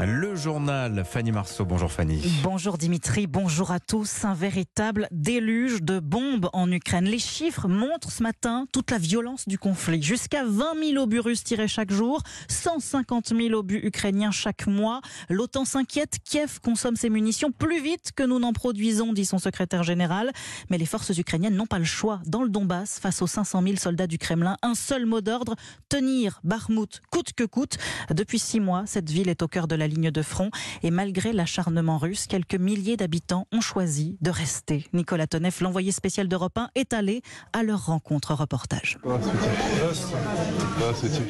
[0.00, 1.64] Le journal Fanny Marceau.
[1.64, 2.20] Bonjour Fanny.
[2.42, 4.24] Bonjour Dimitri, bonjour à tous.
[4.24, 7.04] Un véritable déluge de bombes en Ukraine.
[7.04, 10.02] Les chiffres montrent ce matin toute la violence du conflit.
[10.02, 15.02] Jusqu'à 20 000 obus russes tirés chaque jour, 150 000 obus ukrainiens chaque mois.
[15.28, 19.82] L'OTAN s'inquiète, Kiev consomme ses munitions plus vite que nous n'en produisons, dit son secrétaire
[19.82, 20.32] général.
[20.70, 22.20] Mais les forces ukrainiennes n'ont pas le choix.
[22.26, 25.54] Dans le Donbass, face aux 500 000 soldats du Kremlin, un seul mot d'ordre,
[25.88, 27.78] tenir Bakhmut coûte que coûte.
[28.10, 30.50] Depuis six mois, cette ville est au cœur de la ligne de front
[30.84, 34.86] et malgré l'acharnement russe, quelques milliers d'habitants ont choisi de rester.
[34.92, 37.20] Nicolas Tonev, l'envoyé spécial d'Europe 1, est allé
[37.52, 38.98] à leur rencontre reportage.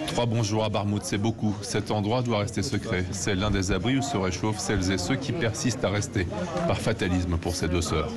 [0.09, 1.55] Trois bons jours à Barmouth, c'est beaucoup.
[1.63, 3.07] Cet endroit doit rester secret.
[3.11, 6.27] C'est l'un des abris où se réchauffent celles et ceux qui persistent à rester,
[6.67, 8.13] par fatalisme pour ces deux sœurs.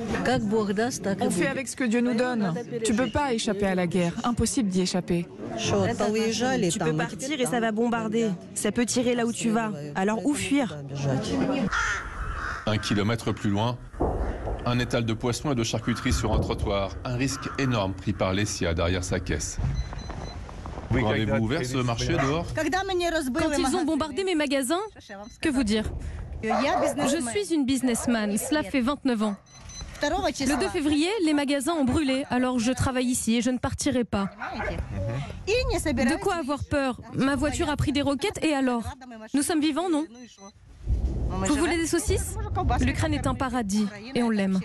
[1.20, 2.52] On fait avec ce que Dieu nous donne.
[2.84, 4.12] Tu peux pas échapper à la guerre.
[4.24, 5.26] Impossible d'y échapper.
[5.56, 8.28] Tu peux partir et ça va bombarder.
[8.54, 9.72] Ça peut tirer là où tu vas.
[9.94, 10.76] Alors où fuir.
[12.66, 13.78] Un kilomètre plus loin,
[14.64, 16.90] un étal de poissons et de charcuterie sur un trottoir.
[17.04, 19.58] Un risque énorme pris par Lessia derrière sa caisse.
[20.92, 22.46] Quand avez-vous ouvert ce marché dehors.
[22.54, 24.80] Quand ils ont bombardé mes magasins,
[25.40, 25.84] que vous dire
[26.42, 29.36] Je suis une businessman, cela fait 29 ans.
[30.02, 34.04] Le 2 février, les magasins ont brûlé, alors je travaille ici et je ne partirai
[34.04, 34.28] pas.
[35.46, 38.82] De quoi avoir peur Ma voiture a pris des roquettes et alors
[39.34, 40.06] Nous sommes vivants, non
[41.46, 42.36] Vous voulez des saucisses
[42.80, 44.60] L'Ukraine est un paradis et on l'aime.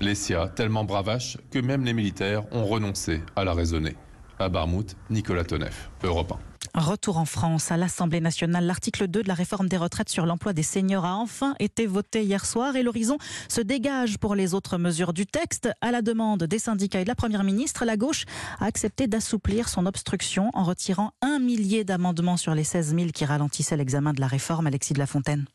[0.00, 3.96] Lessia, tellement bravache que même les militaires ont renoncé à la raisonner.
[4.38, 6.53] À Barmouth, Nicolas Tonev, Europe 1.
[6.74, 8.66] Retour en France à l'Assemblée nationale.
[8.66, 12.24] L'article 2 de la réforme des retraites sur l'emploi des seniors a enfin été voté
[12.24, 13.16] hier soir et l'horizon
[13.48, 15.68] se dégage pour les autres mesures du texte.
[15.80, 18.24] À la demande des syndicats et de la Première ministre, la gauche
[18.58, 23.24] a accepté d'assouplir son obstruction en retirant un millier d'amendements sur les 16 000 qui
[23.24, 24.66] ralentissaient l'examen de la réforme.
[24.66, 25.46] Alexis de la Fontaine.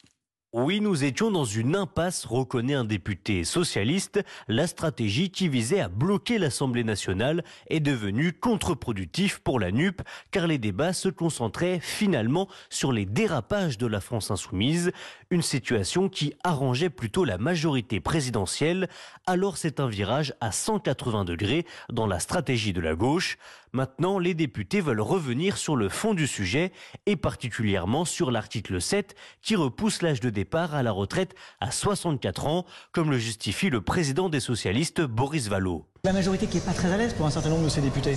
[0.52, 4.20] Oui, nous étions dans une impasse, reconnaît un député socialiste.
[4.48, 10.02] La stratégie qui visait à bloquer l'Assemblée nationale est devenue contre-productive pour la NUP,
[10.32, 14.92] car les débats se concentraient finalement sur les dérapages de la France insoumise,
[15.30, 18.90] une situation qui arrangeait plutôt la majorité présidentielle.
[19.28, 23.38] Alors c'est un virage à 180 degrés dans la stratégie de la gauche.
[23.72, 26.72] Maintenant, les députés veulent revenir sur le fond du sujet
[27.06, 32.48] et particulièrement sur l'article 7 qui repousse l'âge de départ à la retraite à 64
[32.48, 35.86] ans, comme le justifie le président des socialistes Boris Vallaud.
[36.04, 38.16] La majorité qui n'est pas très à l'aise pour un certain nombre de ces députés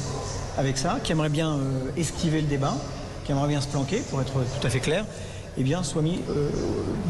[0.57, 2.75] avec ça, qui aimerait bien euh, esquiver le débat,
[3.25, 5.05] qui aimerait bien se planquer, pour être tout à fait clair,
[5.57, 6.49] eh bien, soit mis euh,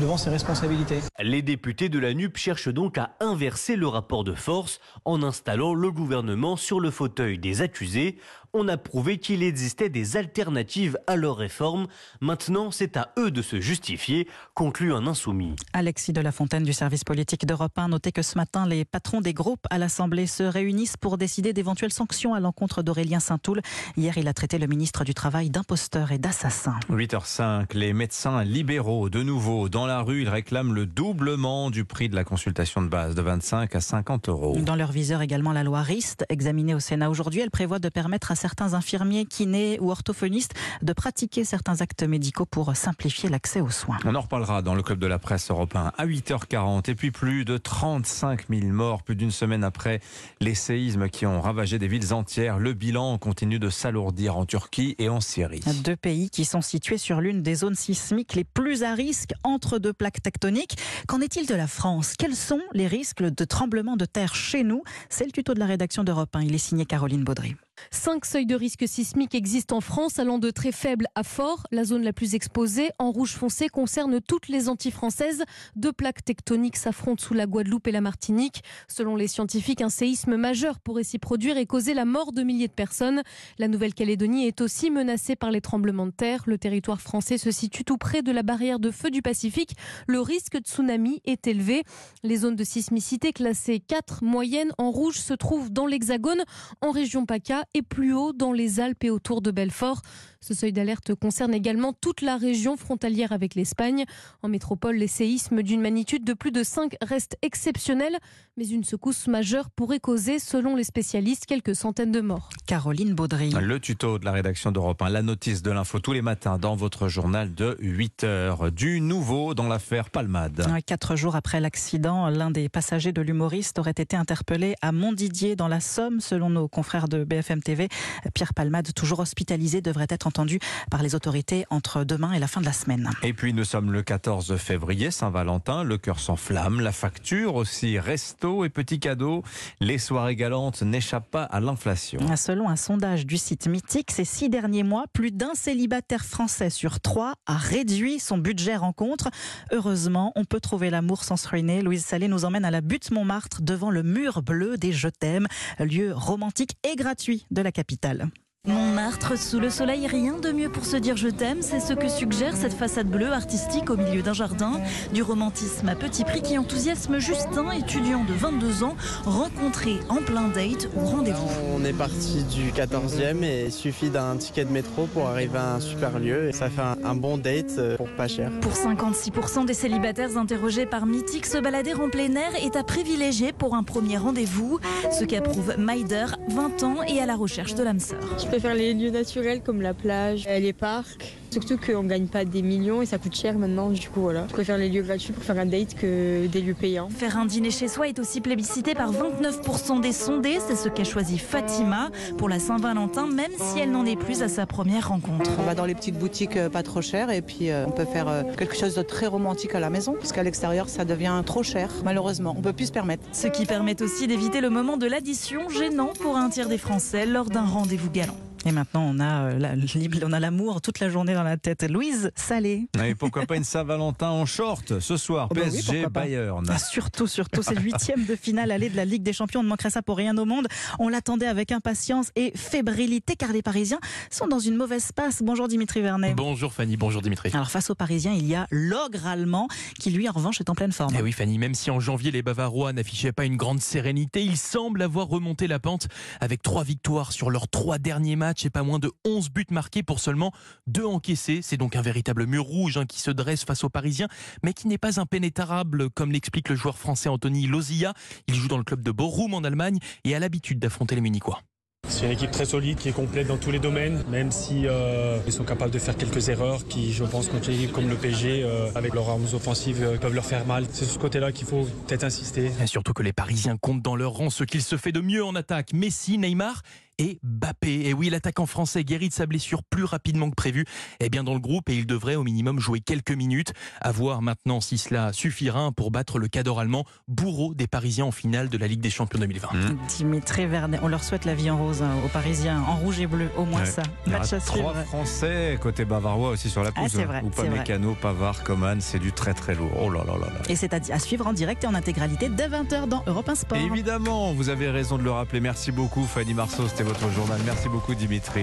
[0.01, 0.99] devant ses responsabilités.
[1.21, 5.75] Les députés de la NUP cherchent donc à inverser le rapport de force en installant
[5.75, 8.17] le gouvernement sur le fauteuil des accusés.
[8.55, 11.87] On a prouvé qu'il existait des alternatives à leur réforme.
[12.21, 15.57] Maintenant, c'est à eux de se justifier, conclut un insoumis.
[15.73, 19.23] Alexis de la Fontaine du service politique d'Europe 1 notait que ce matin, les patrons
[19.23, 23.63] des groupes à l'Assemblée se réunissent pour décider d'éventuelles sanctions à l'encontre d'Aurélien Saint-Toul.
[23.97, 26.79] Hier, il a traité le ministre du Travail d'imposteur et d'assassin.
[26.91, 32.11] 8h05, les médecins libéraux, de nouveau dans la rue, ils réclament le doublement du prix
[32.11, 34.59] de la consultation de base de 25 à 50 euros.
[34.59, 38.31] Dans leur viseur également la loi RIST, examinée au Sénat aujourd'hui, elle prévoit de permettre
[38.31, 43.71] à certains infirmiers, kinés ou orthophonistes de pratiquer certains actes médicaux pour simplifier l'accès aux
[43.71, 43.99] soins.
[44.05, 47.45] On en reparlera dans le club de la presse européen à 8h40 et puis plus
[47.45, 50.01] de 35 000 morts plus d'une semaine après
[50.41, 52.59] les séismes qui ont ravagé des villes entières.
[52.59, 55.61] Le bilan continue de s'alourdir en Turquie et en Syrie.
[55.85, 59.79] Deux pays qui sont situés sur l'une des zones sismiques les plus à risque entre
[59.79, 60.77] deux plaques tectoniques.
[61.07, 62.15] Qu'en est-il de la France?
[62.19, 64.83] Quels sont les risques de tremblement de terre chez nous?
[65.11, 66.43] C'est le tuto de la rédaction d'Europe 1.
[66.43, 67.55] Il est signé Caroline Baudry.
[67.91, 71.67] Cinq seuils de risque sismique existent en France, allant de très faible à fort.
[71.71, 75.45] La zone la plus exposée, en rouge foncé, concerne toutes les Antilles françaises.
[75.77, 78.63] Deux plaques tectoniques s'affrontent sous la Guadeloupe et la Martinique.
[78.89, 82.69] Selon les scientifiques, un séisme majeur pourrait s'y produire et causer la mort de milliers
[82.69, 83.23] de personnes.
[83.59, 86.43] La Nouvelle-Calédonie est aussi menacée par les tremblements de terre.
[86.47, 89.77] Le territoire français se situe tout près de la barrière de feu du Pacifique.
[90.07, 91.83] Le risque de tsunami est élevé.
[92.23, 96.43] Les zones de sismicité classées 4 moyennes en rouge se trouvent dans l'Hexagone,
[96.81, 100.03] en région PACA et plus haut dans les Alpes et autour de Belfort.
[100.43, 104.07] Ce seuil d'alerte concerne également toute la région frontalière avec l'Espagne.
[104.43, 108.19] En métropole, les séismes d'une magnitude de plus de 5 restent exceptionnels,
[108.57, 112.49] mais une secousse majeure pourrait causer, selon les spécialistes, quelques centaines de morts.
[112.67, 113.51] Caroline Baudry.
[113.51, 116.75] Le tuto de la rédaction d'Europe 1, la notice de l'info tous les matins dans
[116.75, 118.73] votre journal de 8 heures.
[118.73, 120.67] Du nouveau dans l'affaire Palmade.
[120.87, 125.69] Quatre jours après l'accident, l'un des passagers de l'humoriste aurait été interpellé à Montdidier dans
[125.69, 127.89] la Somme, selon nos confrères de BFM TV.
[128.35, 132.47] Pierre Palmade, toujours hospitalisé, devrait être en entendu par les autorités entre demain et la
[132.47, 133.11] fin de la semaine.
[133.23, 138.65] Et puis nous sommes le 14 février, Saint-Valentin, le cœur s'enflamme, la facture aussi, resto
[138.65, 139.43] et petits cadeaux.
[139.81, 142.19] Les soirées galantes n'échappent pas à l'inflation.
[142.35, 147.01] Selon un sondage du site Mythique, ces six derniers mois, plus d'un célibataire français sur
[147.01, 149.29] trois a réduit son budget rencontre.
[149.71, 151.83] Heureusement, on peut trouver l'amour sans se ruiner.
[151.83, 155.47] Louise Salé nous emmène à la butte Montmartre devant le mur bleu des Je t'aime,
[155.79, 158.31] lieu romantique et gratuit de la capitale.
[158.69, 162.09] Montmartre, sous le soleil, rien de mieux pour se dire je t'aime, c'est ce que
[162.09, 164.81] suggère cette façade bleue artistique au milieu d'un jardin.
[165.13, 168.95] Du romantisme à petit prix qui enthousiasme Justin, étudiant de 22 ans,
[169.25, 171.49] rencontré en plein date ou rendez-vous.
[171.75, 175.75] On est parti du 14e et il suffit d'un ticket de métro pour arriver à
[175.75, 178.53] un super lieu et ça fait un, bon date euh, pour pas cher.
[178.61, 183.53] Pour 56% des célibataires interrogés par Mythique, se balader en plein air est à privilégier
[183.53, 184.79] pour un premier rendez-vous,
[185.11, 188.21] ce qu'approuve Maider, 20 ans et à la recherche de l'âme sœur
[188.53, 191.39] préfère les lieux naturels comme la plage, euh, les parcs.
[191.53, 194.47] Surtout qu'on ne gagne pas des millions et ça coûte cher maintenant, du coup voilà.
[194.49, 197.09] Je préfère les lieux gratuits pour faire un date que des lieux payants.
[197.11, 201.05] Faire un dîner chez soi est aussi plébiscité par 29% des sondés, c'est ce qu'a
[201.05, 205.51] choisi Fatima pour la Saint-Valentin, même si elle n'en est plus à sa première rencontre.
[205.59, 208.07] On va dans les petites boutiques euh, pas trop chères et puis euh, on peut
[208.07, 211.63] faire quelque chose de très romantique à la maison, parce qu'à l'extérieur ça devient trop
[211.63, 212.55] cher, malheureusement.
[212.57, 213.25] On peut plus se permettre.
[213.33, 217.27] Ce qui permet aussi d'éviter le moment de l'addition gênant pour un tiers des Français
[217.27, 218.37] lors d'un rendez-vous galant.
[218.65, 219.77] Et maintenant, on a euh,
[220.25, 221.83] on a l'amour toute la journée dans la tête.
[221.91, 222.87] Louise Salé.
[223.05, 225.49] Et pourquoi pas une Saint-Valentin en short ce soir?
[225.51, 226.65] Oh bah PSG Bayern.
[226.69, 229.61] Ah, surtout, surtout, c'est le huitième de finale aller de la Ligue des Champions.
[229.61, 230.69] On ne manquerait ça pour rien au monde.
[231.01, 233.99] On l'attendait avec impatience et fébrilité car les Parisiens
[234.31, 235.43] sont dans une mauvaise passe.
[235.43, 236.35] Bonjour Dimitri Vernet.
[236.37, 237.51] Bonjour Fanny, bonjour Dimitri.
[237.53, 239.67] Alors face aux Parisiens, il y a l'ogre allemand
[239.99, 241.15] qui lui en revanche est en pleine forme.
[241.15, 244.45] Et eh oui Fanny, même si en janvier les Bavarois n'affichaient pas une grande sérénité,
[244.45, 246.07] ils semblent avoir remonté la pente
[246.41, 250.03] avec trois victoires sur leurs trois derniers matchs et pas moins de 11 buts marqués
[250.03, 250.53] pour seulement
[250.87, 251.61] 2 encaissés.
[251.63, 254.29] C'est donc un véritable mur rouge hein, qui se dresse face aux Parisiens,
[254.63, 258.15] mais qui n'est pas impénétrable, comme l'explique le joueur français Anthony Lozilla.
[258.47, 261.63] Il joue dans le club de Bochum en Allemagne et a l'habitude d'affronter les Munichois.
[262.09, 265.39] C'est une équipe très solide qui est complète dans tous les domaines, même si euh,
[265.47, 268.91] ils sont capables de faire quelques erreurs qui, je pense, contre comme le PG, euh,
[268.95, 270.85] avec leurs armes offensives, euh, peuvent leur faire mal.
[270.91, 272.71] C'est sur ce côté-là qu'il faut peut-être insister.
[272.83, 275.45] Et surtout que les Parisiens comptent dans leur rang ce qu'il se fait de mieux
[275.45, 275.93] en attaque.
[275.95, 276.83] Messi, Neymar
[277.19, 278.07] et Bappé.
[278.07, 280.85] Et oui, l'attaquant français guérit de sa blessure plus rapidement que prévu
[281.21, 283.73] est bien dans le groupe et il devrait au minimum jouer quelques minutes.
[284.01, 288.33] À voir maintenant si cela suffira pour battre le cadre allemand, bourreau des Parisiens en
[288.33, 289.73] finale de la Ligue des Champions 2020.
[289.73, 289.99] Mmh.
[290.17, 293.27] Dimitri Vernet, on leur souhaite la vie en rose hein, aux Parisiens, en rouge et
[293.27, 294.03] bleu, au moins ça.
[294.27, 297.17] Match à Trois Français côté bavarois aussi sur la pousse.
[297.19, 299.91] Ah, Ou pas Mécano, Pavard, Coman, c'est du très très lourd.
[300.01, 303.09] Oh là là là Et c'est à, suivre en direct et en intégralité dès 20h
[303.09, 303.79] dans Europe 1 Sport.
[303.79, 305.61] évidemment, vous avez raison de le rappeler.
[305.61, 307.61] Merci beaucoup Fanny Marceau, votre journal.
[307.65, 308.61] Merci beaucoup Dimitri.